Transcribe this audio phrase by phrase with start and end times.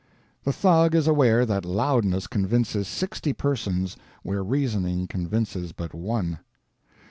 [0.45, 6.39] The thug is aware that loudness convinces sixty persons where reasoning convinces but one.